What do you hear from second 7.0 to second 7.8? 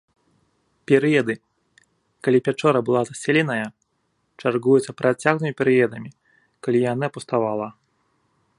пуставала.